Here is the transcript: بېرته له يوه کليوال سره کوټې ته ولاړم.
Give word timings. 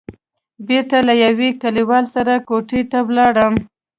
بېرته 0.67 0.97
له 1.07 1.13
يوه 1.25 1.49
کليوال 1.61 2.05
سره 2.15 2.33
کوټې 2.47 2.81
ته 2.91 2.97
ولاړم. 3.07 3.55